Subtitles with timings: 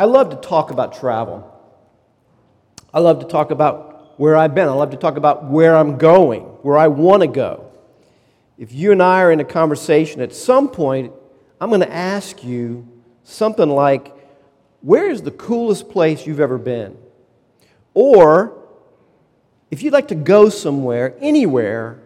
[0.00, 1.46] I love to talk about travel.
[2.94, 4.66] I love to talk about where I've been.
[4.66, 7.70] I love to talk about where I'm going, where I want to go.
[8.56, 11.12] If you and I are in a conversation, at some point,
[11.60, 12.88] I'm going to ask you
[13.24, 14.16] something like,
[14.80, 16.96] Where is the coolest place you've ever been?
[17.92, 18.56] Or,
[19.70, 22.00] if you'd like to go somewhere, anywhere,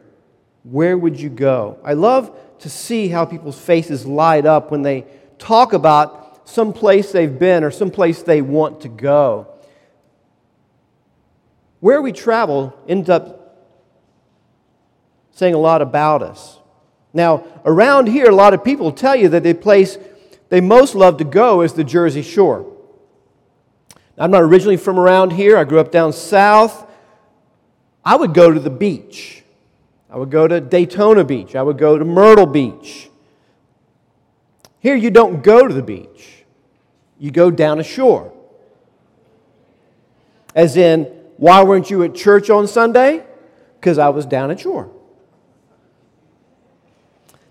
[0.65, 1.79] where would you go?
[1.85, 5.07] I love to see how people's faces light up when they
[5.39, 9.49] talk about some place they've been or some place they want to go.
[11.81, 13.67] Where we travel ends up
[15.33, 16.59] saying a lot about us.
[17.13, 19.99] Now, around here, a lot of people tell you that the place
[20.49, 22.71] they most love to go is the Jersey Shore.
[24.17, 26.87] I'm not originally from around here, I grew up down south.
[28.05, 29.43] I would go to the beach.
[30.11, 31.57] I would go to Daytona Beach.
[31.57, 33.11] I would go to Myrtle Beach.
[34.79, 36.34] Here, you don't go to the beach,
[37.19, 38.33] you go down ashore.
[40.55, 41.05] As in,
[41.37, 43.25] why weren't you at church on Sunday?
[43.81, 44.91] Because I was down at shore.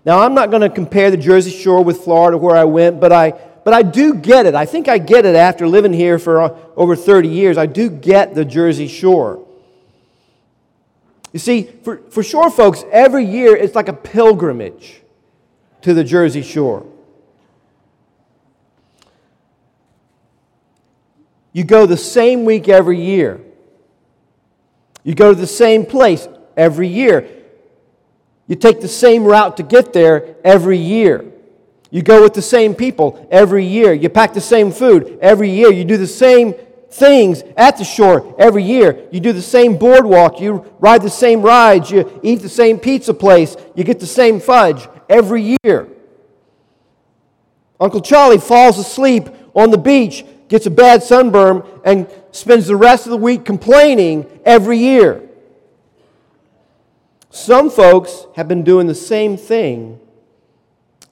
[0.04, 3.10] Now, I'm not going to compare the Jersey Shore with Florida where I went, but
[3.10, 3.30] I,
[3.64, 4.54] but I do get it.
[4.54, 7.56] I think I get it after living here for uh, over 30 years.
[7.56, 9.46] I do get the Jersey Shore.
[11.32, 15.00] You see, for, for shore folks, every year it's like a pilgrimage
[15.82, 16.86] to the Jersey Shore.
[21.54, 23.40] You go the same week every year.
[25.04, 27.26] You go to the same place every year.
[28.48, 31.24] You take the same route to get there every year.
[31.90, 33.92] You go with the same people every year.
[33.92, 35.72] You pack the same food every year.
[35.72, 36.54] You do the same
[36.90, 39.06] things at the shore every year.
[39.12, 43.14] You do the same boardwalk, you ride the same rides, you eat the same pizza
[43.14, 45.88] place, you get the same fudge every year.
[47.80, 53.06] Uncle Charlie falls asleep on the beach, gets a bad sunburn, and spends the rest
[53.06, 55.28] of the week complaining every year.
[57.30, 60.00] Some folks have been doing the same thing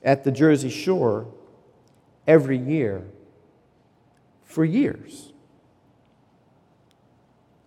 [0.05, 1.27] at the Jersey Shore
[2.27, 3.05] every year
[4.45, 5.33] for years.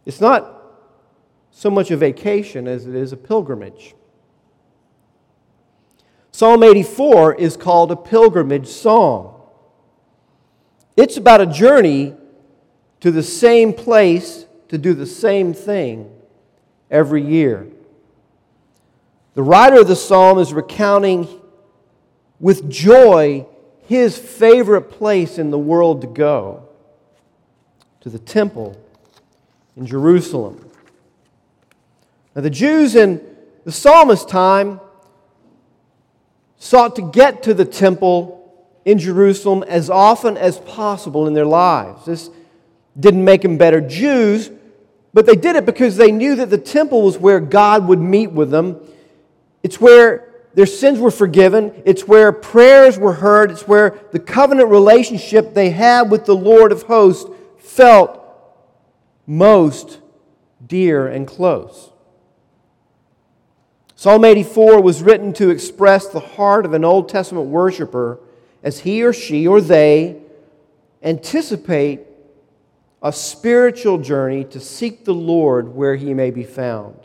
[0.06, 0.52] It's not
[1.52, 3.96] so much a vacation as it is a pilgrimage.
[6.32, 9.35] Psalm 84 is called a pilgrimage song.
[10.96, 12.16] It's about a journey
[13.02, 16.12] to the same place to do the same thing
[16.90, 17.68] every year.
[19.34, 21.28] The writer of the psalm is recounting
[22.40, 23.46] with joy
[23.88, 26.68] his favorite place in the world to go
[28.02, 28.82] to the temple
[29.76, 30.70] in Jerusalem.
[32.36, 33.22] Now, the Jews in
[33.64, 34.80] the psalmist's time
[36.58, 38.45] sought to get to the temple
[38.86, 42.06] in Jerusalem as often as possible in their lives.
[42.06, 42.30] This
[42.98, 44.52] didn't make them better Jews,
[45.14, 48.32] but they did it because they knew that the temple was where God would meet
[48.32, 48.80] with them.
[49.64, 51.82] It's where their sins were forgiven.
[51.84, 53.52] It's where prayers were heard.
[53.52, 58.22] It's where the covenant relationship they had with the Lord of hosts felt
[59.26, 60.00] most
[60.66, 61.92] dear and close.
[63.96, 68.20] Psalm 84 was written to express the heart of an Old Testament worshiper
[68.66, 70.18] as he or she or they
[71.04, 72.02] anticipate
[73.02, 77.00] a spiritual journey to seek the Lord where he may be found.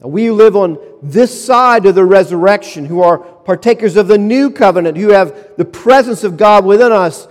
[0.00, 4.16] Now, we who live on this side of the resurrection, who are partakers of the
[4.16, 7.28] new covenant, who have the presence of God within us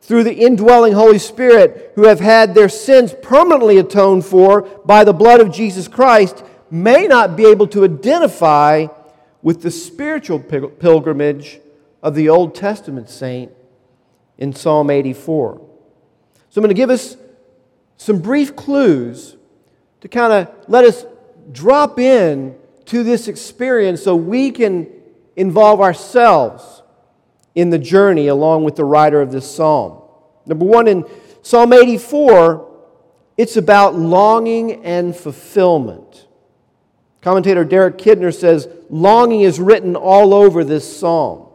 [0.00, 5.12] through the indwelling Holy Spirit, who have had their sins permanently atoned for by the
[5.12, 8.86] blood of Jesus Christ, may not be able to identify
[9.42, 11.58] with the spiritual pilgrimage
[12.02, 13.52] of the Old Testament saint
[14.38, 15.56] in Psalm 84.
[16.48, 17.16] So I'm going to give us
[17.96, 19.36] some brief clues
[20.00, 21.06] to kind of let us
[21.52, 24.88] drop in to this experience so we can
[25.36, 26.82] involve ourselves
[27.54, 30.02] in the journey along with the writer of this psalm.
[30.46, 31.04] Number one, in
[31.42, 32.68] Psalm 84,
[33.36, 36.26] it's about longing and fulfillment.
[37.20, 41.48] Commentator Derek Kidner says, longing is written all over this psalm.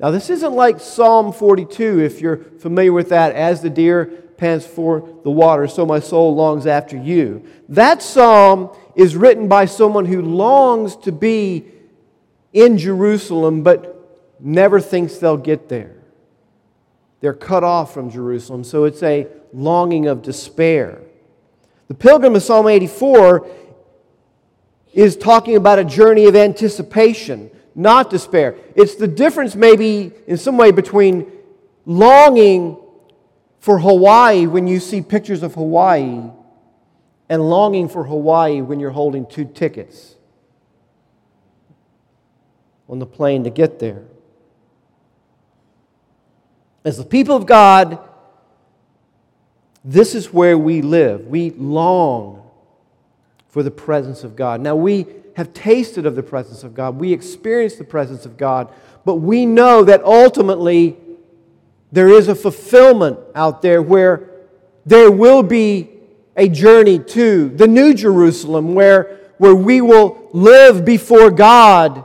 [0.00, 4.06] Now, this isn't like Psalm 42, if you're familiar with that, as the deer
[4.36, 7.44] pants for the water, so my soul longs after you.
[7.68, 11.66] That psalm is written by someone who longs to be
[12.52, 13.90] in Jerusalem, but
[14.40, 15.94] never thinks they'll get there.
[17.20, 21.00] They're cut off from Jerusalem, so it's a longing of despair.
[21.88, 23.46] The pilgrim of Psalm 84
[24.92, 28.56] is talking about a journey of anticipation, not despair.
[28.74, 31.30] It's the difference, maybe in some way, between
[31.86, 32.76] longing
[33.58, 36.22] for Hawaii when you see pictures of Hawaii
[37.28, 40.14] and longing for Hawaii when you're holding two tickets
[42.88, 44.02] on the plane to get there.
[46.84, 47.98] As the people of God,
[49.82, 51.26] this is where we live.
[51.26, 52.42] We long
[53.48, 54.60] for the presence of God.
[54.60, 58.72] Now, we have tasted of the presence of God, we experience the presence of God,
[59.04, 60.96] but we know that ultimately
[61.92, 64.30] there is a fulfillment out there where
[64.86, 65.90] there will be
[66.36, 72.04] a journey to the New Jerusalem where, where we will live before God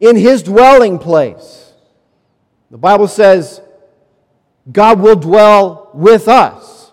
[0.00, 1.72] in His dwelling place.
[2.70, 3.60] The Bible says
[4.70, 6.92] God will dwell with us.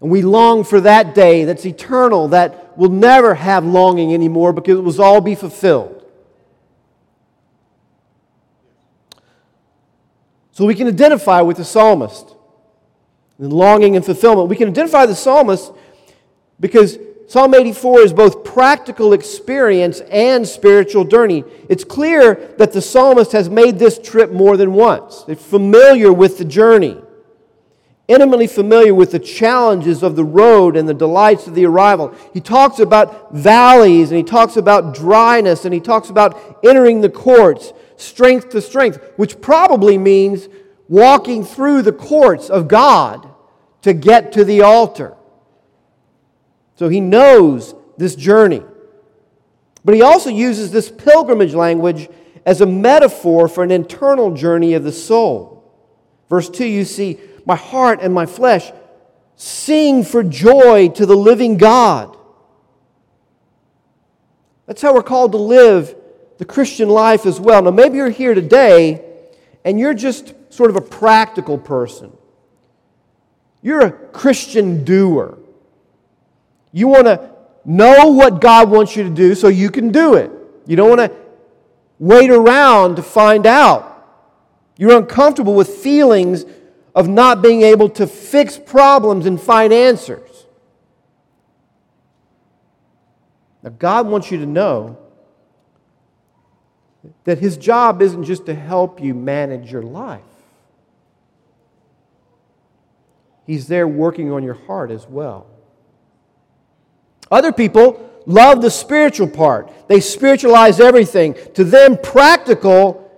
[0.00, 4.78] And we long for that day that's eternal, that will never have longing anymore because
[4.78, 5.98] it will all be fulfilled.
[10.52, 12.34] So we can identify with the psalmist
[13.38, 14.48] and longing and fulfillment.
[14.48, 15.72] We can identify the psalmist
[16.60, 16.98] because
[17.32, 21.44] Psalm 84 is both practical experience and spiritual journey.
[21.70, 25.22] It's clear that the psalmist has made this trip more than once.
[25.22, 27.00] They're familiar with the journey,
[28.08, 32.14] intimately familiar with the challenges of the road and the delights of the arrival.
[32.34, 37.10] He talks about valleys and he talks about dryness and he talks about entering the
[37.10, 40.48] courts, strength to strength, which probably means
[40.88, 43.28] walking through the courts of God
[43.82, 45.16] to get to the altar.
[46.76, 48.62] So he knows this journey.
[49.84, 52.08] But he also uses this pilgrimage language
[52.44, 55.64] as a metaphor for an internal journey of the soul.
[56.28, 58.70] Verse 2, you see, my heart and my flesh
[59.36, 62.16] sing for joy to the living God.
[64.66, 65.94] That's how we're called to live
[66.38, 67.62] the Christian life as well.
[67.62, 69.04] Now, maybe you're here today
[69.64, 72.12] and you're just sort of a practical person.
[73.62, 75.38] You're a Christian doer.
[76.72, 77.30] You want to
[77.64, 80.30] know what God wants you to do so you can do it.
[80.66, 81.16] You don't want to
[81.98, 83.88] wait around to find out.
[84.76, 86.44] You're uncomfortable with feelings
[86.94, 90.46] of not being able to fix problems and find answers.
[93.62, 94.98] Now, God wants you to know
[97.24, 100.20] that His job isn't just to help you manage your life,
[103.46, 105.46] He's there working on your heart as well.
[107.30, 111.34] Other people love the spiritual part, they spiritualize everything.
[111.54, 113.10] To them, practical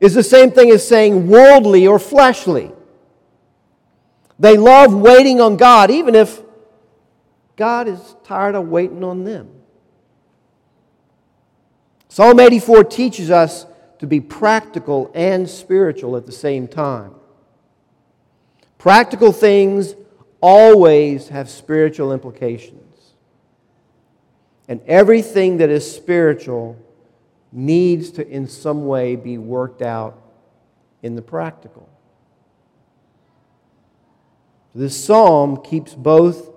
[0.00, 2.72] is the same thing as saying worldly or fleshly.
[4.42, 6.42] They love waiting on God, even if
[7.54, 9.48] God is tired of waiting on them.
[12.08, 13.66] Psalm 84 teaches us
[14.00, 17.14] to be practical and spiritual at the same time.
[18.78, 19.94] Practical things
[20.40, 23.12] always have spiritual implications.
[24.66, 26.76] And everything that is spiritual
[27.52, 30.20] needs to, in some way, be worked out
[31.00, 31.88] in the practical.
[34.74, 36.50] This psalm keeps both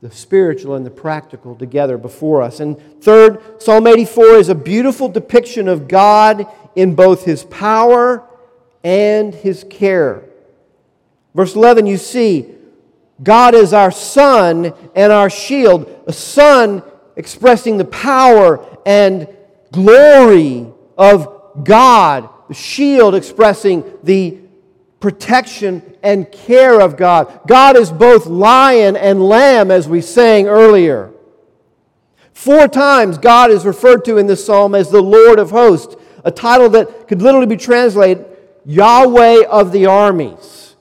[0.00, 2.60] the spiritual and the practical together before us.
[2.60, 8.22] And third, Psalm 84 is a beautiful depiction of God in both his power
[8.84, 10.24] and his care.
[11.34, 12.54] Verse 11, you see,
[13.22, 16.04] God is our sun and our shield.
[16.06, 16.82] A sun
[17.16, 19.28] expressing the power and
[19.72, 20.66] glory
[20.96, 24.38] of God, the shield expressing the
[25.00, 27.40] protection and care of God.
[27.46, 31.12] God is both lion and lamb, as we sang earlier.
[32.32, 36.30] Four times God is referred to in this psalm as the Lord of hosts, a
[36.30, 38.26] title that could literally be translated
[38.64, 40.74] Yahweh of the armies.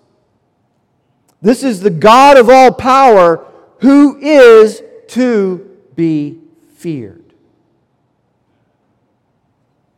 [1.41, 3.45] This is the God of all power
[3.79, 6.39] who is to be
[6.75, 7.33] feared.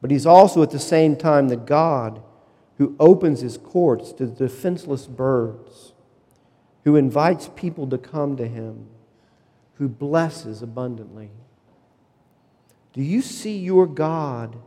[0.02, 2.22] But he's also at the same time the God
[2.78, 5.94] who opens his courts to defenseless birds,
[6.84, 8.88] who invites people to come to him,
[9.76, 11.32] who blesses abundantly.
[12.94, 14.58] Do you see your God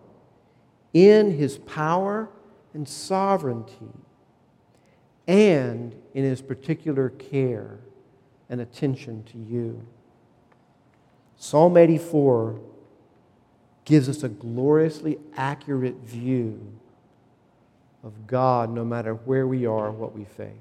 [0.92, 2.28] in his power
[2.74, 3.88] and sovereignty
[5.26, 7.78] and in his particular care
[8.48, 9.86] and attention to you?
[11.36, 12.60] Psalm 84
[13.84, 16.79] gives us a gloriously accurate view
[18.02, 20.54] of God no matter where we are, what we face.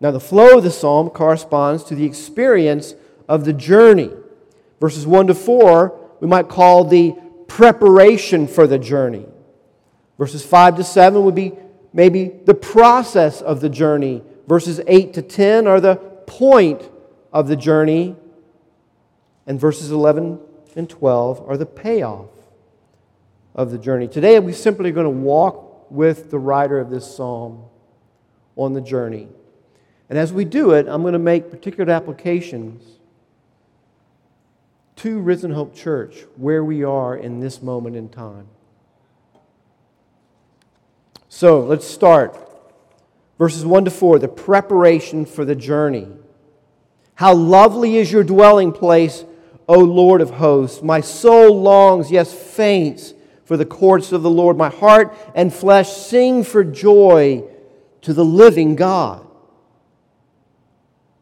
[0.00, 2.94] Now, the flow of the psalm corresponds to the experience
[3.28, 4.10] of the journey.
[4.80, 7.16] Verses 1 to 4, we might call the
[7.48, 9.26] preparation for the journey.
[10.16, 11.52] Verses 5 to 7 would be
[11.92, 14.22] maybe the process of the journey.
[14.46, 16.88] Verses 8 to 10 are the point
[17.32, 18.14] of the journey,
[19.46, 20.38] and verses 11
[20.76, 22.26] and 12 are the payoff
[23.54, 24.08] of the journey.
[24.08, 27.64] Today, we simply are going to walk with the writer of this psalm
[28.56, 29.28] on the journey.
[30.08, 32.82] And as we do it, I'm going to make particular applications
[34.96, 38.48] to Risen Hope Church where we are in this moment in time.
[41.28, 42.36] So let's start.
[43.38, 46.08] Verses 1 to 4, the preparation for the journey.
[47.14, 49.24] How lovely is your dwelling place,
[49.68, 50.82] O Lord of hosts.
[50.82, 53.14] My soul longs, yes, faints
[53.48, 54.58] for the courts of the Lord.
[54.58, 57.44] My heart and flesh sing for joy
[58.02, 59.26] to the living God.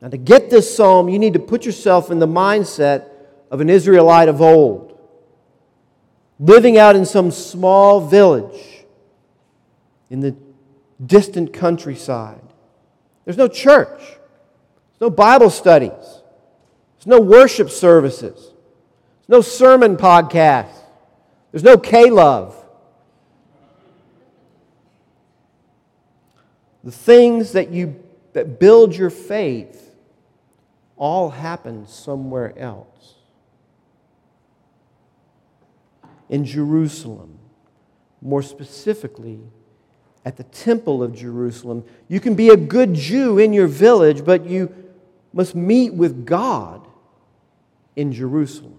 [0.03, 3.11] Now, to get this psalm, you need to put yourself in the mindset
[3.49, 4.99] of an Israelite of old,
[6.41, 8.85] living out in some small village
[10.11, 10.35] in the
[11.07, 12.43] distant countryside.
[13.25, 20.76] There's no church, there's no Bible studies, there's no worship services, there's no sermon podcasts,
[21.53, 22.55] there's no K Love.
[26.85, 29.95] The things that you that build your faith
[30.97, 33.15] all happen somewhere else.
[36.29, 37.39] In Jerusalem,
[38.21, 39.41] more specifically,
[40.27, 41.85] at the temple of Jerusalem.
[42.09, 44.75] You can be a good Jew in your village, but you
[45.33, 46.87] must meet with God
[47.95, 48.76] in Jerusalem.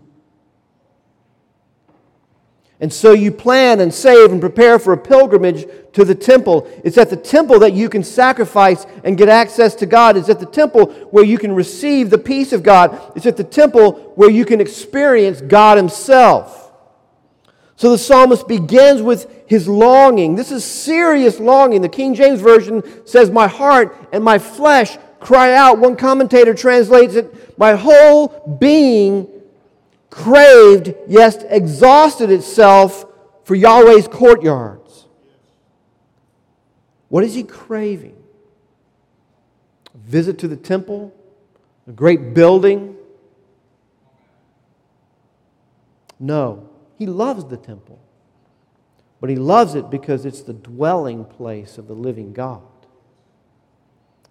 [2.79, 6.69] And so you plan and save and prepare for a pilgrimage to the temple.
[6.83, 10.15] It's at the temple that you can sacrifice and get access to God.
[10.15, 13.13] It's at the temple where you can receive the peace of God.
[13.15, 16.67] It's at the temple where you can experience God Himself.
[17.77, 20.35] So the psalmist begins with his longing.
[20.35, 21.81] This is serious longing.
[21.81, 25.77] The King James Version says, My heart and my flesh cry out.
[25.77, 29.27] One commentator translates it, My whole being
[30.17, 33.05] craved, yes, exhausted itself
[33.43, 35.05] for Yahweh's courtyards.
[37.09, 38.17] What is he craving?
[39.93, 41.13] A visit to the temple?
[41.87, 42.95] A great building?
[46.19, 46.67] No.
[46.97, 47.99] He loves the temple,
[49.21, 52.63] but he loves it because it's the dwelling place of the living God.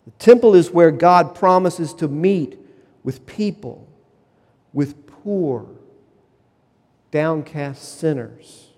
[0.04, 2.58] The temple is where God promises to meet
[3.04, 3.86] with people,
[4.72, 5.75] with poor,
[7.16, 8.68] downcast sinners,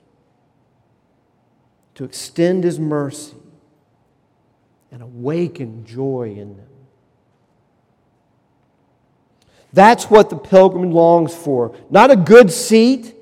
[1.96, 3.34] to extend his mercy
[4.92, 6.68] and awaken joy in them.
[9.72, 11.74] That's what the pilgrim longs for.
[11.90, 13.12] Not a good seat,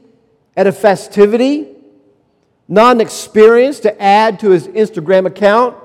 [0.55, 1.69] at a festivity,
[2.69, 5.79] not an experience to add to his Instagram account,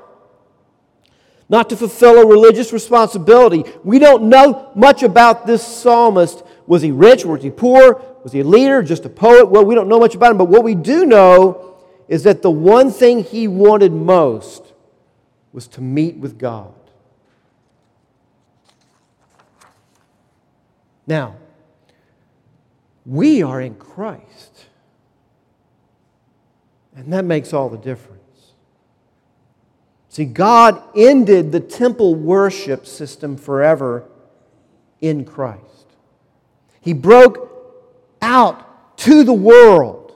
[1.48, 3.64] not to fulfill a religious responsibility.
[3.86, 6.44] We don't know much about this psalmist.
[6.68, 7.24] Was he rich?
[7.24, 8.11] Was he poor?
[8.24, 8.84] Was he a leader?
[8.84, 9.50] Just a poet?
[9.50, 11.76] Well, we don't know much about him, but what we do know
[12.08, 14.74] is that the one thing he wanted most
[15.54, 16.74] was to meet with God.
[21.08, 21.36] Now,
[23.06, 24.68] we are in Christ.
[26.96, 28.20] And that makes all the difference.
[30.10, 34.10] See, God ended the temple worship system forever
[35.00, 35.88] in Christ.
[36.82, 37.51] He broke
[38.22, 40.16] out to the world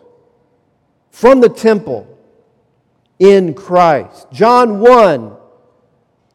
[1.11, 2.07] from the temple
[3.19, 4.27] in Christ.
[4.31, 5.35] John 1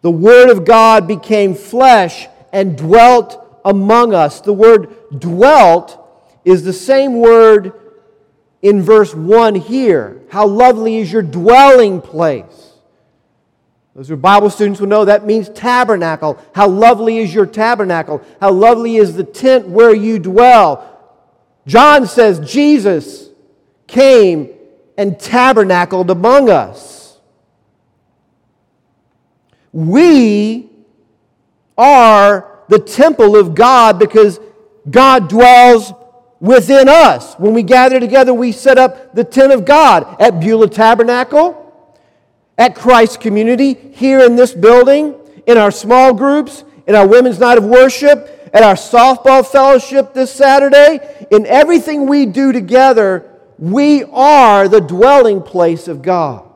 [0.03, 4.41] The Word of God became flesh and dwelt among us.
[4.41, 5.97] The word dwelt
[6.45, 7.73] is the same word
[8.63, 10.23] in verse 1 here.
[10.31, 12.71] How lovely is your dwelling place.
[13.95, 16.39] Those who are Bible students will know that means tabernacle.
[16.55, 18.23] How lovely is your tabernacle?
[18.41, 20.90] How lovely is the tent where you dwell?
[21.67, 23.29] John says Jesus
[23.87, 24.51] came
[24.97, 27.19] and tabernacled among us.
[29.73, 30.69] We
[31.79, 34.41] are the temple of God because
[34.91, 35.93] God dwells
[36.41, 37.35] within us.
[37.35, 41.57] When we gather together, we set up the tent of God at Beulah Tabernacle,
[42.59, 45.15] at Christ Community, here in this building,
[45.47, 50.33] in our small groups, in our Women's Night of Worship, at our softball fellowship this
[50.33, 51.27] Saturday.
[51.31, 56.47] In everything we do together, we are the dwelling place of God.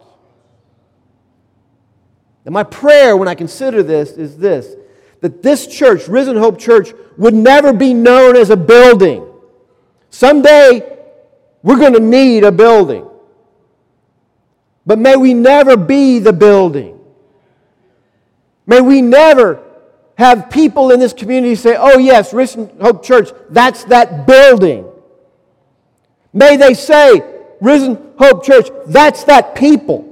[2.45, 4.75] And my prayer when I consider this is this
[5.21, 9.25] that this church, Risen Hope Church, would never be known as a building
[10.15, 10.97] Someday,
[11.65, 13.05] we're going to need a building.
[14.87, 17.01] But may we never be the building.
[18.65, 19.61] May we never
[20.16, 24.87] have people in this community say, oh, yes, Risen Hope Church, that's that building.
[26.33, 27.23] May they say,
[27.61, 30.11] Risen Hope Church, that's that people.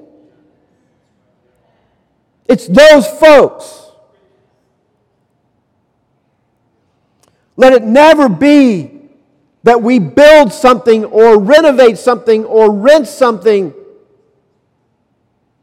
[2.49, 3.87] It's those folks.
[7.56, 9.02] Let it never be
[9.62, 13.73] that we build something or renovate something or rent something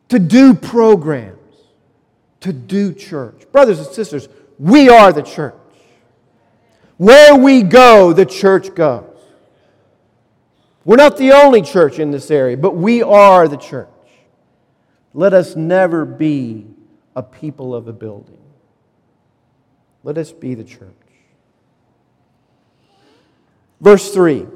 [0.10, 1.39] to do programs,
[2.42, 3.44] to do church.
[3.52, 5.56] Brothers and sisters, we are the church.
[6.98, 9.06] Where we go, the church goes.
[10.86, 13.88] We're not the only church in this area, but we are the church.
[15.14, 16.68] Let us never be
[17.16, 18.38] a people of a building.
[20.04, 20.96] Let us be the church.
[23.82, 24.48] Verse 3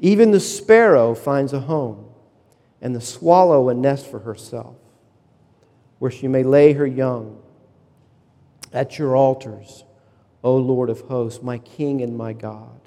[0.00, 2.06] Even the sparrow finds a home,
[2.80, 4.76] and the swallow a nest for herself,
[6.02, 7.40] where she may lay her young.
[8.72, 9.84] At your altars,
[10.42, 12.80] O Lord of hosts, my King and my God.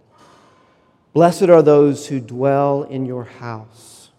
[1.13, 4.09] Blessed are those who dwell in your house,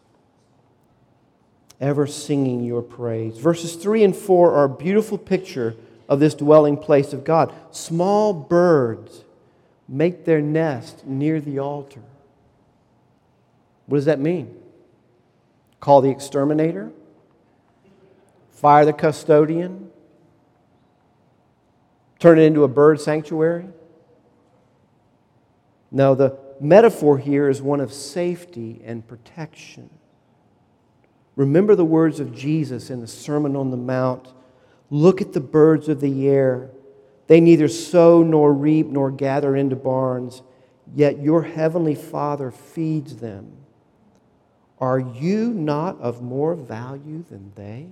[1.78, 3.36] ever singing your praise.
[3.36, 5.76] Verses 3 and 4 are a beautiful picture
[6.08, 7.52] of this dwelling place of God.
[7.72, 9.24] Small birds
[9.86, 12.00] make their nest near the altar.
[13.84, 14.56] What does that mean?
[15.80, 16.92] Call the exterminator?
[18.56, 19.90] Fire the custodian?
[22.18, 23.68] Turn it into a bird sanctuary?
[25.90, 29.90] No, the metaphor here is one of safety and protection.
[31.36, 34.32] Remember the words of Jesus in the Sermon on the Mount
[34.90, 36.70] Look at the birds of the air.
[37.26, 40.42] They neither sow nor reap nor gather into barns,
[40.94, 43.52] yet your heavenly Father feeds them.
[44.78, 47.88] Are you not of more value than they?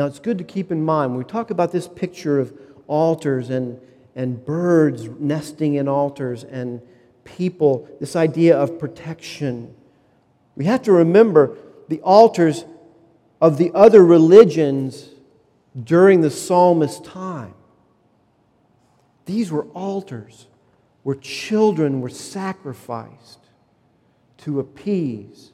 [0.00, 3.50] Now, it's good to keep in mind when we talk about this picture of altars
[3.50, 3.78] and,
[4.16, 6.80] and birds nesting in altars and
[7.24, 9.74] people, this idea of protection.
[10.56, 11.58] We have to remember
[11.88, 12.64] the altars
[13.42, 15.10] of the other religions
[15.78, 17.52] during the psalmist's time.
[19.26, 20.46] These were altars
[21.02, 23.40] where children were sacrificed
[24.38, 25.52] to appease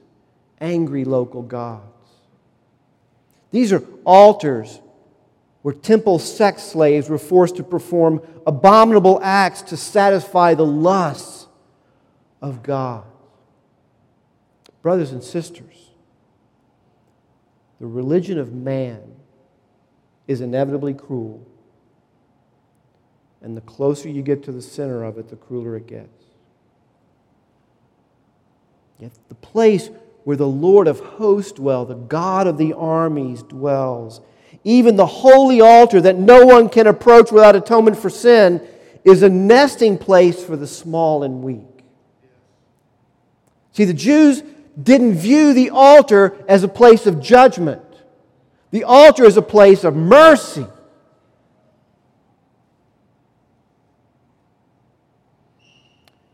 [0.61, 1.96] angry local gods.
[3.51, 4.81] These are altars
[5.63, 11.47] where temple sex slaves were forced to perform abominable acts to satisfy the lusts
[12.41, 13.05] of God.
[14.83, 15.91] Brothers and sisters,
[17.81, 19.17] the religion of man
[20.27, 21.45] is inevitably cruel.
[23.43, 26.25] And the closer you get to the center of it, the crueler it gets.
[28.99, 29.91] Yet the place
[30.27, 34.21] where the Lord of hosts dwells, the God of the armies dwells,
[34.65, 38.61] even the holy altar that no one can approach without atonement for sin,
[39.05, 41.85] is a nesting place for the small and weak.
[43.71, 44.43] See, the Jews
[44.83, 47.85] didn't view the altar as a place of judgment.
[48.73, 50.67] The altar is a place of mercy.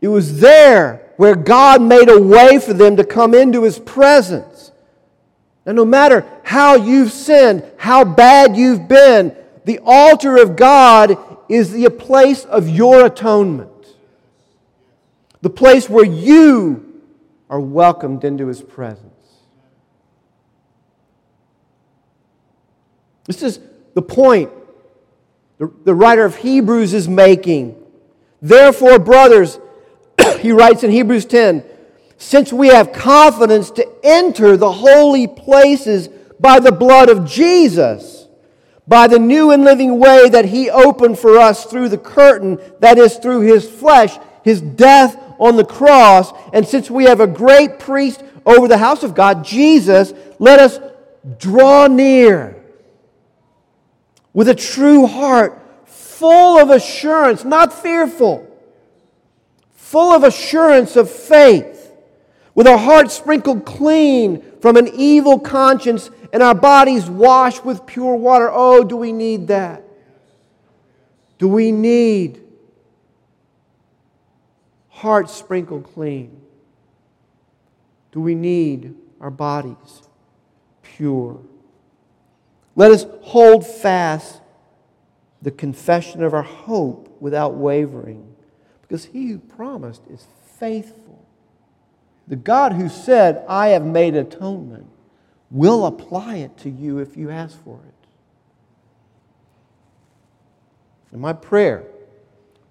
[0.01, 4.71] It was there where God made a way for them to come into His presence.
[5.65, 11.71] Now, no matter how you've sinned, how bad you've been, the altar of God is
[11.71, 13.69] the place of your atonement.
[15.41, 17.01] The place where you
[17.49, 19.09] are welcomed into his presence.
[23.25, 23.59] This is
[23.93, 24.49] the point
[25.59, 27.81] the, the writer of Hebrews is making.
[28.41, 29.59] Therefore, brothers,
[30.39, 31.63] he writes in Hebrews 10
[32.17, 36.07] since we have confidence to enter the holy places
[36.39, 38.27] by the blood of Jesus,
[38.87, 42.97] by the new and living way that he opened for us through the curtain, that
[42.97, 46.31] is, through his flesh, his death on the cross.
[46.53, 50.79] And since we have a great priest over the house of God, Jesus, let us
[51.37, 52.61] draw near
[54.33, 58.49] with a true heart, full of assurance, not fearful,
[59.93, 61.95] full of assurance of faith,
[62.55, 68.15] with our hearts sprinkled clean from an evil conscience and our bodies washed with pure
[68.15, 68.49] water.
[68.51, 69.83] Oh, do we need that?
[71.37, 72.41] Do we need
[74.89, 76.41] hearts sprinkled clean?
[78.11, 80.01] Do we need our bodies
[80.81, 81.39] pure?
[82.75, 84.41] Let us hold fast
[85.43, 88.32] the confession of our hope without wavering,
[88.93, 90.27] because he who promised is
[90.59, 91.25] faithful.
[92.27, 94.85] The God who said, I have made atonement,
[95.49, 98.07] will apply it to you if you ask for it.
[101.11, 101.87] And my prayer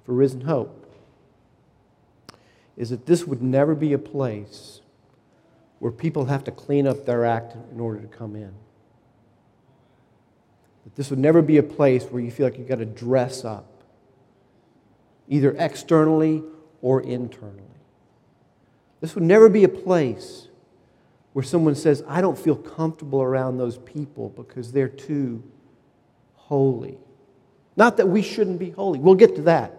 [0.07, 0.95] for Risen Hope
[2.77, 4.81] is that this would never be a place
[5.81, 8.55] where people have to clean up their act in order to come in.
[10.85, 13.45] That this would never be a place where you feel like you've got to dress
[13.45, 13.67] up,
[15.33, 16.43] either externally
[16.83, 17.63] or internally.
[19.01, 20.49] This would never be a place
[21.33, 25.43] where someone says, I don't feel comfortable around those people because they're too
[26.35, 26.99] holy.
[27.77, 29.75] Not that we shouldn't be holy, we'll get to that.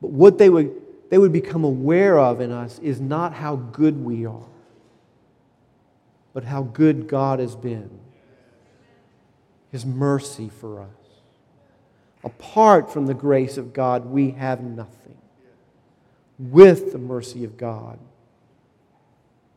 [0.00, 0.70] But what they would,
[1.10, 4.48] they would become aware of in us is not how good we are,
[6.32, 7.90] but how good God has been,
[9.72, 10.97] His mercy for us.
[12.24, 15.16] Apart from the grace of God, we have nothing.
[16.38, 17.98] With the mercy of God,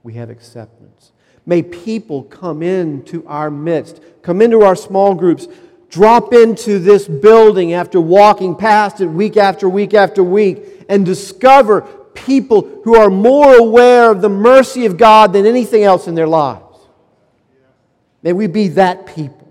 [0.04, 1.12] we have acceptance.
[1.45, 5.47] May people come into our midst, come into our small groups,
[5.89, 11.82] drop into this building after walking past it week after week after week and discover
[12.13, 16.28] people who are more aware of the mercy of God than anything else in their
[16.28, 16.78] lives.
[18.24, 19.47] May we be that people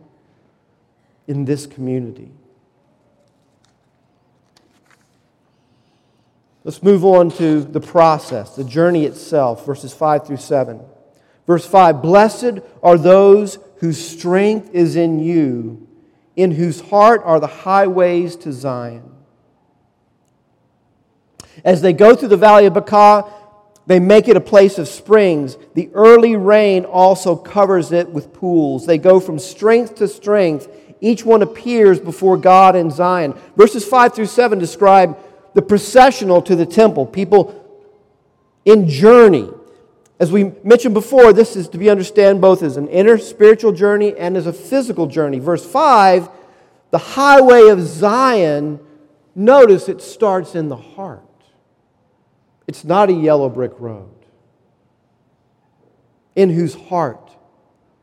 [1.27, 2.31] in this community.
[6.71, 10.81] Let's move on to the process, the journey itself, verses 5 through 7.
[11.45, 15.89] Verse 5 Blessed are those whose strength is in you
[16.37, 19.03] in whose heart are the highways to Zion.
[21.65, 23.25] As they go through the valley of Baca,
[23.89, 25.57] they make it a place of springs.
[25.75, 28.87] The early rain also covers it with pools.
[28.87, 30.69] They go from strength to strength.
[31.01, 33.35] Each one appears before God in Zion.
[33.57, 35.19] Verses 5 through 7 describe
[35.55, 37.57] the processional to the temple, people
[38.65, 39.49] in journey.
[40.19, 44.15] As we mentioned before, this is to be understood both as an inner spiritual journey
[44.17, 45.39] and as a physical journey.
[45.39, 46.29] Verse 5,
[46.91, 48.81] the highway of Zion,
[49.35, 51.23] notice it starts in the heart.
[52.67, 54.15] It's not a yellow brick road.
[56.37, 57.33] In whose heart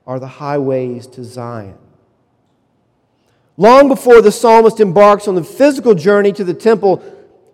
[0.05, 1.77] are the highways to Zion.
[3.57, 7.03] Long before the psalmist embarks on the physical journey to the temple,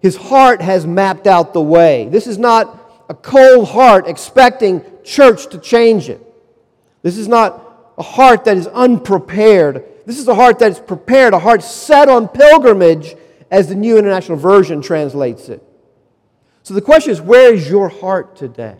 [0.04, 2.10] his heart has mapped out the way.
[2.10, 6.22] This is not a cold heart expecting church to change it.
[7.04, 9.86] This is not a heart that is unprepared.
[10.06, 13.16] This is a heart that is prepared, a heart set on pilgrimage,
[13.50, 15.64] as the New International Version translates it.
[16.64, 18.76] So the question is where is your heart today?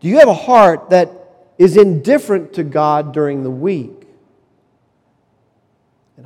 [0.00, 1.08] Do you have a heart that
[1.56, 3.95] is indifferent to God during the week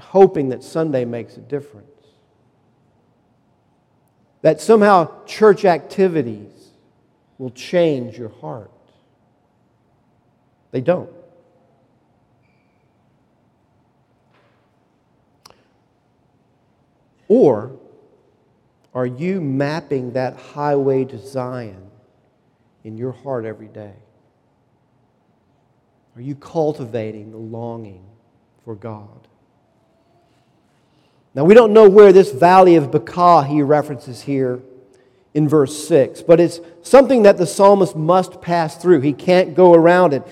[0.00, 1.86] and hoping that Sunday makes a difference?
[4.42, 6.70] that somehow church activities
[7.38, 8.70] will change your heart.
[10.70, 11.10] They don't.
[17.28, 17.72] Or
[18.94, 21.90] are you mapping that highway to Zion
[22.82, 23.94] in your heart every day?
[26.16, 28.04] Are you cultivating the longing
[28.64, 29.28] for God?
[31.34, 34.60] Now, we don't know where this valley of Baca he references here
[35.32, 39.00] in verse 6, but it's something that the psalmist must pass through.
[39.00, 40.26] He can't go around it.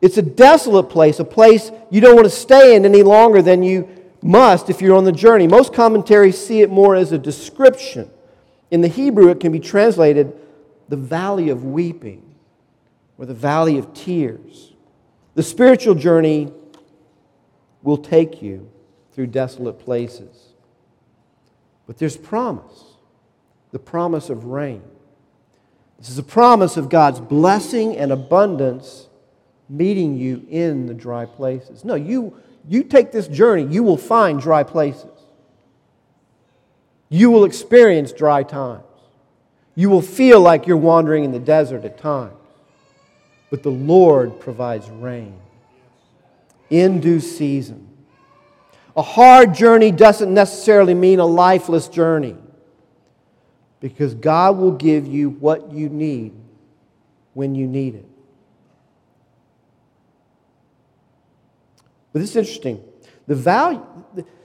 [0.00, 3.64] It's a desolate place, a place you don't want to stay in any longer than
[3.64, 3.88] you
[4.22, 5.48] must if you're on the journey.
[5.48, 8.08] Most commentaries see it more as a description.
[8.70, 10.38] In the Hebrew, it can be translated
[10.88, 12.22] the valley of weeping
[13.16, 14.72] or the valley of tears.
[15.34, 16.52] The spiritual journey
[17.82, 18.70] will take you
[19.18, 20.52] through desolate places.
[21.88, 22.84] But there's promise
[23.72, 24.80] the promise of rain.
[25.98, 29.08] This is a promise of God's blessing and abundance
[29.68, 31.84] meeting you in the dry places.
[31.84, 32.36] No, you,
[32.68, 35.10] you take this journey, you will find dry places.
[37.08, 38.84] You will experience dry times.
[39.74, 42.36] You will feel like you're wandering in the desert at times.
[43.50, 45.34] But the Lord provides rain
[46.70, 47.87] in due season.
[48.98, 52.36] A hard journey doesn't necessarily mean a lifeless journey
[53.78, 56.32] because God will give you what you need
[57.32, 58.04] when you need it.
[62.12, 62.82] But this is interesting.
[63.28, 63.78] The valley,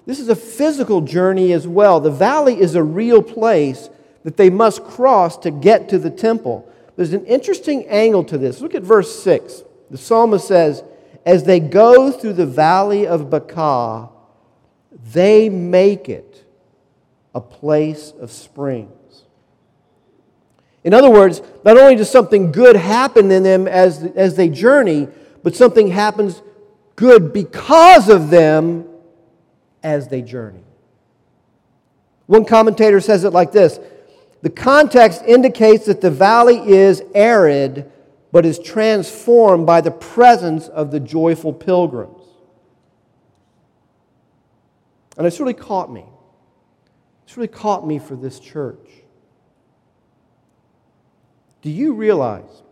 [0.06, 2.00] this is a physical journey as well.
[2.00, 3.89] The valley is a real place
[4.24, 6.72] that they must cross to get to the temple.
[6.96, 8.62] There's an interesting angle to this.
[8.62, 9.63] Look at verse 6.
[9.89, 10.84] The psalmist says,
[11.26, 14.12] As they go through the valley of Baca,
[15.12, 16.46] they make it
[17.36, 19.24] a place of springs.
[20.84, 25.08] In other words, not only does something good happen in them as, as they journey,
[25.42, 26.42] but something happens
[26.96, 28.86] good because of them
[29.82, 30.63] as they journey.
[32.28, 33.80] One commentator says it like this
[34.42, 37.92] The context indicates that the valley is arid,
[38.32, 42.23] but is transformed by the presence of the joyful pilgrims.
[45.17, 46.06] And it's really caught me.
[47.26, 48.89] It's really caught me for this church.
[51.62, 52.63] Do you realize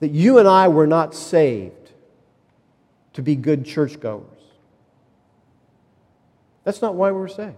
[0.00, 1.92] that you and I were not saved
[3.12, 4.24] to be good churchgoers?
[6.64, 7.54] That's not why we're saved.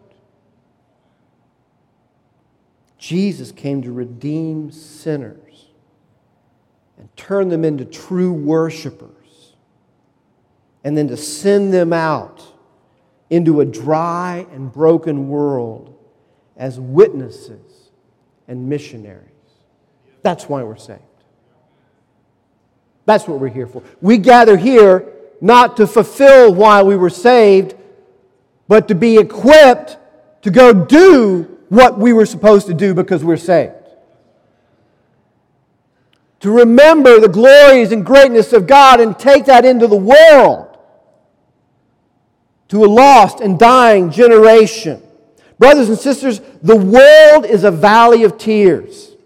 [2.99, 5.69] Jesus came to redeem sinners
[6.99, 9.55] and turn them into true worshipers,
[10.83, 12.45] and then to send them out
[13.31, 15.95] into a dry and broken world
[16.57, 17.91] as witnesses
[18.47, 19.25] and missionaries.
[20.23, 21.03] That's why we're saved.
[23.07, 23.83] That's what we're here for.
[24.01, 27.75] We gather here not to fulfill why we were saved,
[28.67, 29.97] but to be equipped
[30.43, 33.75] to go do what we were supposed to do because we're saved.
[36.41, 40.68] To remember the glories and greatness of God and take that into the world
[42.69, 45.03] to a lost and dying generation.
[45.59, 49.17] Brothers and sisters, the world is a valley of tears.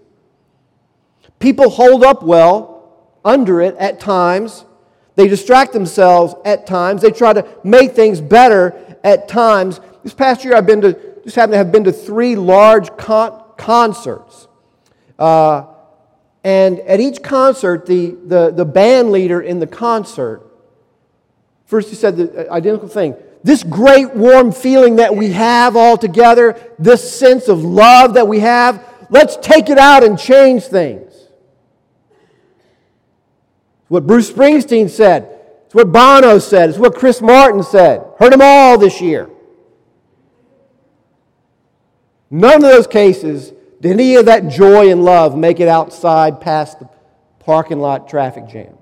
[1.39, 4.65] People hold up well under it at times.
[5.17, 7.03] They distract themselves at times.
[7.03, 9.81] They try to make things better at times.
[10.03, 10.93] This past year, I've been to,
[11.25, 14.49] just happen to have been to three large con- concerts.
[15.19, 15.67] Uh,
[16.45, 20.43] and at each concert, the, the, the band leader in the concert,
[21.67, 26.57] first he said the identical thing this great warm feeling that we have all together,
[26.79, 31.13] this sense of love that we have, let's take it out and change things.
[33.89, 35.29] What Bruce Springsteen said.
[35.67, 36.71] It's what Bono said.
[36.71, 38.05] It's what Chris Martin said.
[38.19, 39.29] Heard them all this year.
[42.31, 46.79] None of those cases did any of that joy and love make it outside past
[46.79, 46.89] the
[47.41, 48.79] parking lot traffic jam.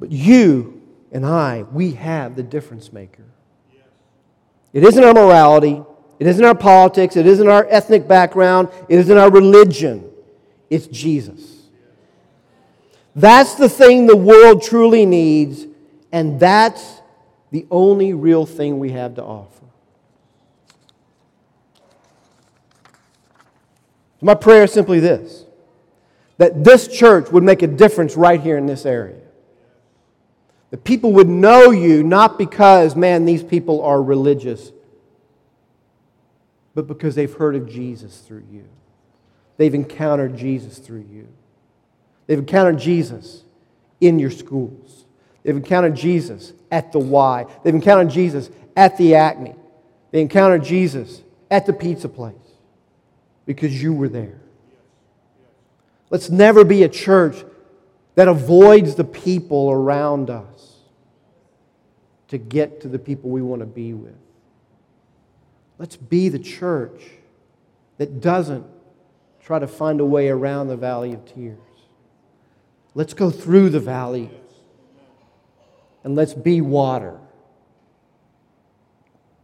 [0.00, 0.82] But you
[1.12, 3.24] and I, we have the difference maker.
[4.72, 5.82] It isn't our morality,
[6.18, 10.10] it isn't our politics, it isn't our ethnic background, it isn't our religion.
[10.70, 11.66] It's Jesus.
[13.14, 15.66] That's the thing the world truly needs,
[16.12, 17.00] and that's
[17.50, 19.64] the only real thing we have to offer.
[24.22, 25.44] My prayer is simply this
[26.36, 29.20] that this church would make a difference right here in this area.
[30.70, 34.72] That people would know you not because, man, these people are religious,
[36.74, 38.68] but because they've heard of Jesus through you.
[39.56, 41.28] They've encountered Jesus through you.
[42.26, 43.44] They've encountered Jesus
[44.00, 45.04] in your schools.
[45.42, 47.46] They've encountered Jesus at the Y.
[47.64, 49.54] They've encountered Jesus at the Acme.
[50.12, 52.34] They encountered Jesus at the pizza place
[53.46, 54.38] because you were there.
[56.10, 57.44] Let's never be a church
[58.20, 60.74] that avoids the people around us
[62.28, 64.12] to get to the people we want to be with.
[65.78, 67.00] Let's be the church
[67.96, 68.66] that doesn't
[69.42, 71.56] try to find a way around the valley of tears.
[72.94, 74.30] Let's go through the valley
[76.04, 77.18] and let's be water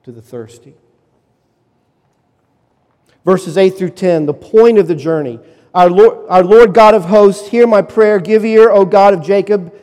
[0.02, 0.74] to the thirsty.
[3.24, 5.40] Verses 8 through 10, the point of the journey.
[5.76, 8.18] Our Lord, our Lord God of hosts, hear my prayer.
[8.18, 9.74] Give ear, O God of Jacob.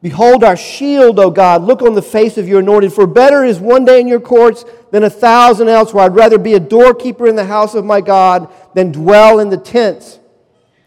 [0.00, 1.62] Behold our shield, O God.
[1.62, 2.92] Look on the face of your anointed.
[2.92, 6.04] For better is one day in your courts than a thousand elsewhere.
[6.04, 9.56] I'd rather be a doorkeeper in the house of my God than dwell in the
[9.56, 10.20] tents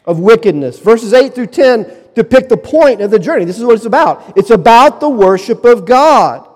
[0.06, 0.80] of wickedness.
[0.80, 3.44] Verses 8 through 10 depict the point of the journey.
[3.44, 4.38] This is what it's about.
[4.38, 6.49] It's about the worship of God.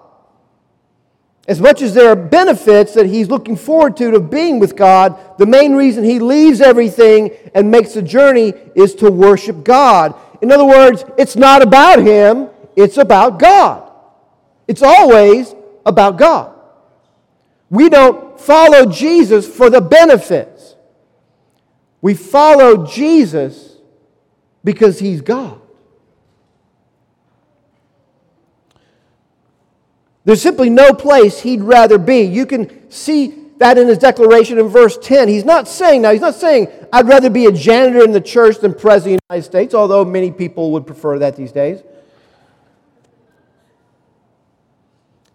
[1.47, 5.37] As much as there are benefits that he's looking forward to to being with God,
[5.37, 10.15] the main reason he leaves everything and makes the journey is to worship God.
[10.41, 13.91] In other words, it's not about him, it's about God.
[14.67, 15.53] It's always
[15.85, 16.53] about God.
[17.69, 20.75] We don't follow Jesus for the benefits.
[22.01, 23.77] We follow Jesus
[24.63, 25.59] because he's God.
[30.25, 32.21] There's simply no place he'd rather be.
[32.21, 35.27] You can see that in his declaration in verse 10.
[35.27, 38.59] He's not saying, now, he's not saying, I'd rather be a janitor in the church
[38.59, 41.81] than president of the United States, although many people would prefer that these days.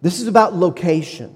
[0.01, 1.35] This is about location.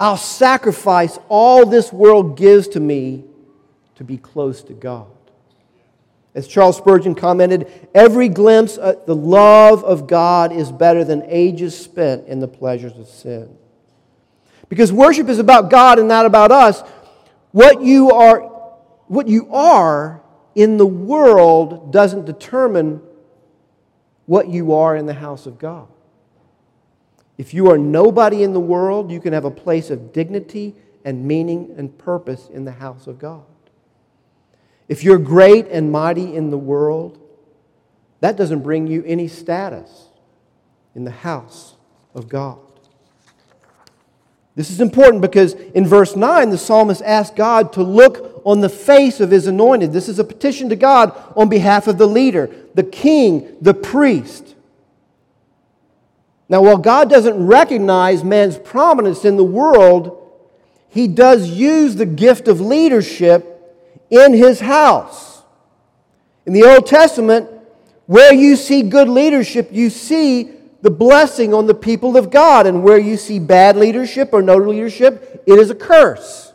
[0.00, 3.24] I'll sacrifice all this world gives to me
[3.96, 5.06] to be close to God.
[6.34, 11.78] As Charles Spurgeon commented, every glimpse at the love of God is better than ages
[11.78, 13.54] spent in the pleasures of sin.
[14.68, 16.82] Because worship is about God and not about us.
[17.50, 18.40] What you are,
[19.08, 20.22] what you are
[20.54, 23.02] in the world doesn't determine
[24.24, 25.88] what you are in the house of God.
[27.36, 31.26] If you are nobody in the world, you can have a place of dignity and
[31.26, 33.44] meaning and purpose in the house of God.
[34.92, 37.18] If you're great and mighty in the world,
[38.20, 40.08] that doesn't bring you any status
[40.94, 41.76] in the house
[42.14, 42.58] of God.
[44.54, 48.68] This is important because in verse 9, the psalmist asks God to look on the
[48.68, 49.94] face of his anointed.
[49.94, 54.54] This is a petition to God on behalf of the leader, the king, the priest.
[56.50, 60.18] Now, while God doesn't recognize man's prominence in the world,
[60.90, 63.51] he does use the gift of leadership
[64.12, 65.42] in his house.
[66.44, 67.48] In the Old Testament,
[68.04, 70.50] where you see good leadership, you see
[70.82, 72.66] the blessing on the people of God.
[72.66, 76.52] And where you see bad leadership or no leadership, it is a curse.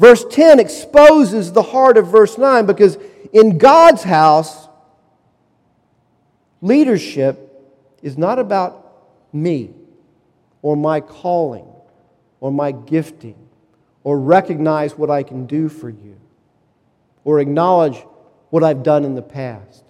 [0.00, 2.98] Verse 10 exposes the heart of verse 9 because
[3.32, 4.68] in God's house,
[6.60, 7.48] leadership
[8.02, 9.70] is not about me
[10.62, 11.66] or my calling
[12.40, 13.41] or my gifting
[14.04, 16.16] or recognize what I can do for you
[17.24, 18.04] or acknowledge
[18.50, 19.84] what I've done in the past.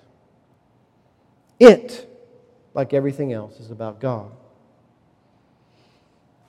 [1.59, 2.09] It,
[2.75, 4.31] like everything else, is about God.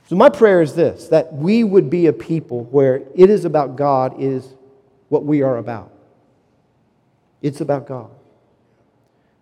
[0.07, 3.75] So, my prayer is this that we would be a people where it is about
[3.75, 4.53] God, is
[5.09, 5.91] what we are about.
[7.41, 8.09] It's about God.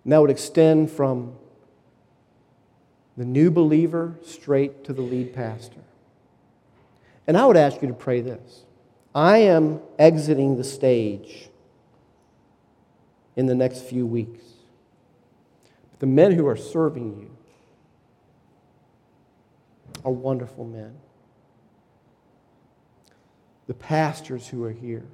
[0.03, 1.35] And that would extend from
[3.17, 5.81] the new believer straight to the lead pastor.
[7.31, 8.65] And I would ask you to pray this
[9.15, 11.47] I am exiting the stage
[13.37, 14.43] in the next few weeks.
[15.91, 17.31] But the men who are serving you
[20.03, 20.97] are wonderful men.
[23.67, 25.05] The pastors who are here,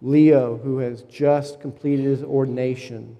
[0.00, 3.18] Leo, who has just completed his ordination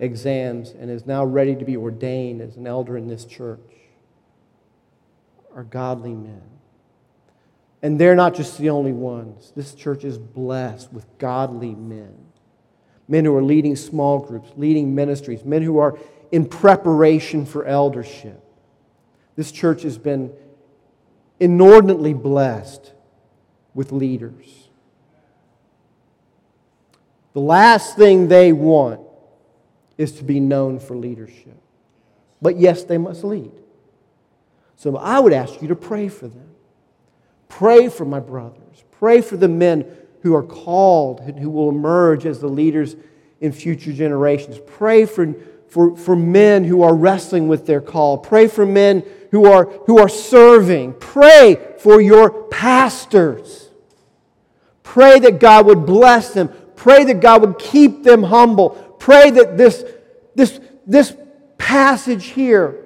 [0.00, 3.60] exams and is now ready to be ordained as an elder in this church,
[5.54, 6.55] are godly men.
[7.86, 9.52] And they're not just the only ones.
[9.54, 12.16] This church is blessed with godly men.
[13.06, 15.96] Men who are leading small groups, leading ministries, men who are
[16.32, 18.42] in preparation for eldership.
[19.36, 20.32] This church has been
[21.38, 22.92] inordinately blessed
[23.72, 24.68] with leaders.
[27.34, 29.00] The last thing they want
[29.96, 31.56] is to be known for leadership.
[32.42, 33.52] But yes, they must lead.
[34.74, 36.45] So I would ask you to pray for them.
[37.48, 38.84] Pray for my brothers.
[38.92, 39.86] Pray for the men
[40.22, 42.96] who are called and who will emerge as the leaders
[43.40, 44.58] in future generations.
[44.66, 45.34] Pray for,
[45.68, 48.18] for, for men who are wrestling with their call.
[48.18, 50.94] Pray for men who are, who are serving.
[50.94, 53.68] Pray for your pastors.
[54.82, 56.48] Pray that God would bless them.
[56.74, 58.70] Pray that God would keep them humble.
[58.98, 59.84] Pray that this,
[60.34, 61.14] this, this
[61.58, 62.85] passage here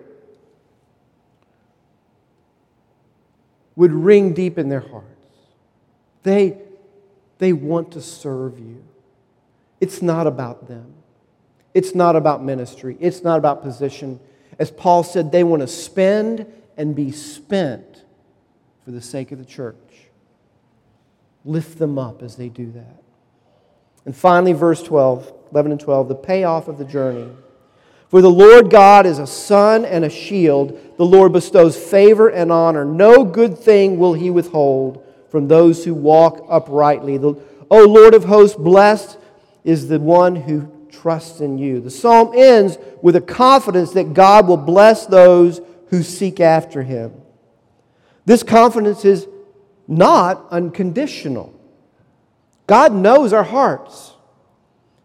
[3.80, 5.06] would ring deep in their hearts.
[6.22, 6.58] They,
[7.38, 8.84] they want to serve you.
[9.80, 10.92] It's not about them.
[11.72, 12.98] It's not about ministry.
[13.00, 14.20] It's not about position.
[14.58, 16.44] As Paul said, they want to spend
[16.76, 18.04] and be spent
[18.84, 19.76] for the sake of the church.
[21.46, 23.02] Lift them up as they do that.
[24.04, 27.30] And finally, verse 12, 11 and 12, the payoff of the journey.
[28.10, 30.78] For the Lord God is a sun and a shield.
[30.96, 32.84] The Lord bestows favor and honor.
[32.84, 37.18] No good thing will he withhold from those who walk uprightly.
[37.18, 37.36] O
[37.70, 39.16] Lord of hosts, blessed
[39.62, 41.80] is the one who trusts in you.
[41.80, 47.12] The psalm ends with a confidence that God will bless those who seek after him.
[48.24, 49.28] This confidence is
[49.86, 51.54] not unconditional.
[52.66, 54.14] God knows our hearts.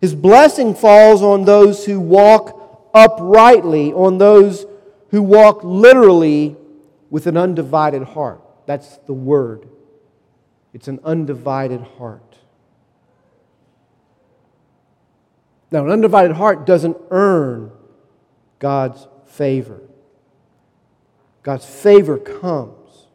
[0.01, 2.64] His blessing falls on those who walk
[2.95, 4.65] uprightly on those
[5.09, 6.55] who walk literally
[7.09, 8.41] with an undivided heart.
[8.65, 9.67] That's the word.
[10.73, 12.21] It's an undivided heart.
[15.71, 17.71] Now, an undivided heart doesn't earn
[18.59, 19.81] God's favor.
[21.43, 23.07] God's favor comes.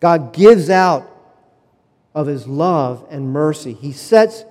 [0.00, 1.10] God gives out
[2.14, 3.72] of his love and mercy.
[3.72, 4.44] He sets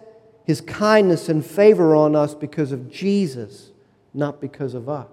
[0.44, 3.73] his kindness and favor on us because of Jesus
[4.14, 5.08] not because of us.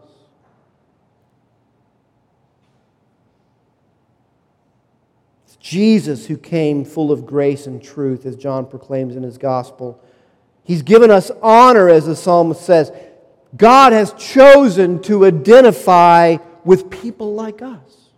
[5.47, 10.03] It's Jesus who came full of grace and truth, as John proclaims in his gospel.
[10.65, 12.93] He's given us honor, as the psalmist says.
[13.57, 18.11] God has chosen to identify with people like us.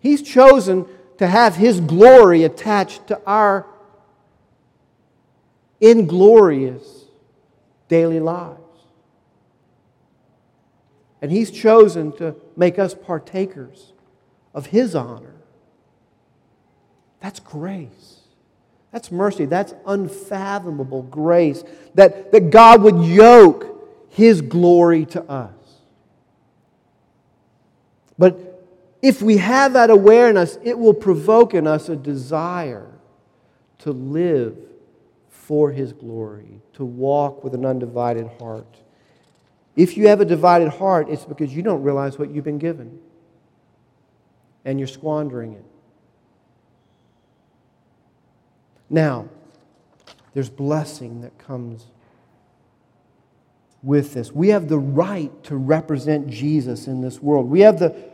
[0.00, 0.86] He's chosen
[1.18, 3.66] to have His glory attached to our
[5.80, 7.04] inglorious
[7.88, 8.59] daily lives.
[11.22, 13.92] And He's chosen to make us partakers
[14.54, 15.34] of His honor.
[17.20, 18.20] That's grace.
[18.92, 19.44] That's mercy.
[19.44, 21.62] That's unfathomable grace.
[21.94, 25.52] That, that God would yoke His glory to us.
[28.18, 28.66] But
[29.02, 32.90] if we have that awareness, it will provoke in us a desire
[33.78, 34.56] to live
[35.28, 38.76] for His glory, to walk with an undivided heart.
[39.76, 42.98] If you have a divided heart, it's because you don't realize what you've been given
[44.64, 45.64] and you're squandering it.
[48.88, 49.28] Now,
[50.34, 51.86] there's blessing that comes
[53.82, 54.32] with this.
[54.32, 57.48] We have the right to represent Jesus in this world.
[57.48, 58.09] We have the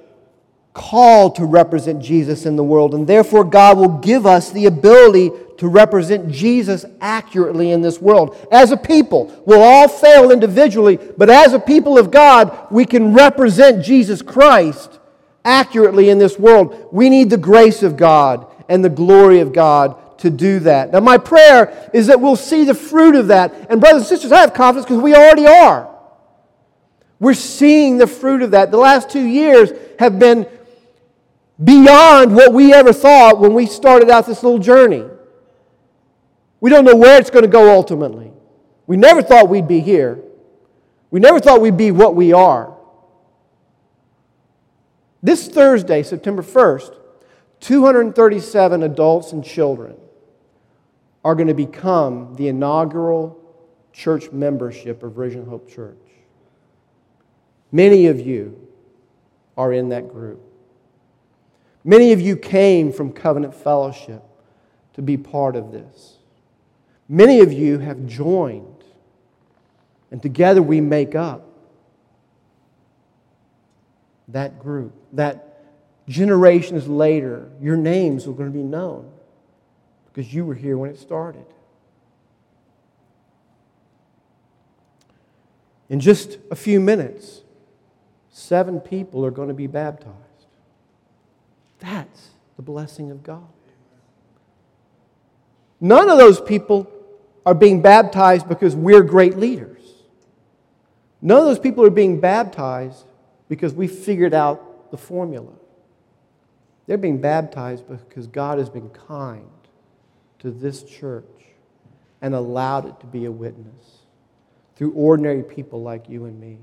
[0.77, 5.31] called to represent Jesus in the world, and therefore God will give us the ability
[5.57, 8.37] to represent Jesus accurately in this world.
[8.53, 13.15] As a people, we'll all fail individually, but as a people of God, we can
[13.15, 15.01] represent Jesus Christ
[15.47, 16.91] accurately in this world.
[16.93, 20.93] We need the grace of God and the glory of God to do that.
[20.93, 23.55] Now, my prayer is that we'll see the fruit of that.
[23.71, 25.91] And, brothers and sisters, I have confidence because we already are.
[27.19, 28.71] We're seeing the fruit of that.
[28.71, 30.47] The last two years have been
[31.63, 35.05] beyond what we ever thought when we started out this little journey.
[36.61, 38.33] We don't know where it's going to go ultimately.
[38.87, 40.23] We never thought we'd be here.
[41.11, 42.77] We never thought we'd be what we are.
[45.23, 46.95] This Thursday, September 1st,
[47.61, 49.97] 237 adults and children
[51.25, 53.37] are going to become the inaugural
[53.93, 55.97] church membership of Vision Hope Church.
[57.73, 58.69] Many of you
[59.57, 60.46] are in that group.
[61.87, 64.21] Many of you came from Covenant Fellowship
[64.95, 66.17] to be part of this.
[67.09, 68.83] Many of you have joined,
[70.11, 71.49] and together we make up
[74.27, 74.95] that group.
[75.13, 75.65] That
[76.09, 79.09] generations later, your names are going to be known
[80.07, 81.47] because you were here when it started.
[85.89, 87.43] In just a few minutes,
[88.29, 90.26] seven people are going to be baptized.
[91.79, 93.47] That's the blessing of God.
[95.81, 96.91] None of those people
[97.45, 99.83] are being baptized because we're great leaders.
[101.21, 103.05] None of those people are being baptized
[103.49, 105.53] because we figured out the formula.
[106.87, 109.51] They're being baptized because God has been kind
[110.39, 111.25] to this church
[112.23, 114.03] and allowed it to be a witness
[114.77, 116.59] through ordinary people like you and me.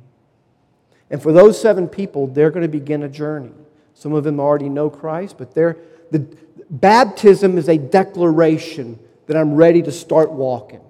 [1.09, 3.51] And for those seven people, they're going to begin a journey.
[3.93, 5.77] Some of them already know Christ, but they're,
[6.11, 6.25] the,
[6.69, 10.81] baptism is a declaration that I'm ready to start walking.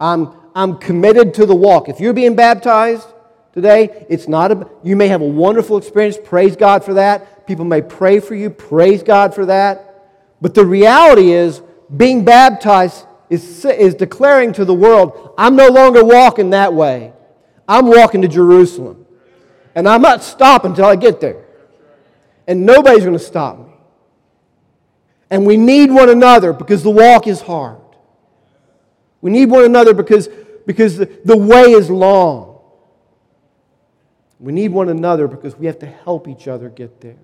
[0.00, 1.88] I'm, I'm committed to the walk.
[1.88, 3.06] If you're being baptized
[3.52, 6.18] today, it's not a, you may have a wonderful experience.
[6.22, 7.46] Praise God for that.
[7.46, 8.50] People may pray for you.
[8.50, 9.86] Praise God for that.
[10.40, 11.62] But the reality is,
[11.96, 17.12] being baptized is, is declaring to the world, I'm no longer walking that way.
[17.68, 19.06] I'm walking to Jerusalem.
[19.74, 21.44] And I'm not stopping until I get there
[22.46, 23.72] and nobody's going to stop me.
[25.30, 27.78] And we need one another because the walk is hard.
[29.20, 30.28] We need one another because,
[30.66, 32.58] because the, the way is long.
[34.38, 37.18] We need one another because we have to help each other get there.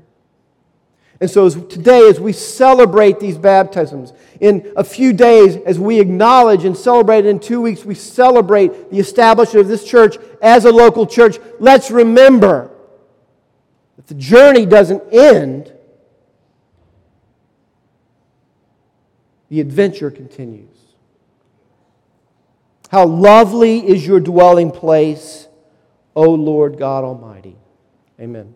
[1.19, 5.99] And so, as today, as we celebrate these baptisms, in a few days, as we
[5.99, 10.71] acknowledge and celebrate in two weeks, we celebrate the establishment of this church as a
[10.71, 11.39] local church.
[11.59, 12.71] Let's remember
[14.07, 15.73] the journey doesn't end,
[19.49, 20.69] the adventure continues.
[22.91, 25.49] How lovely is your dwelling place,
[26.15, 27.57] O Lord God Almighty.
[28.21, 28.55] Amen.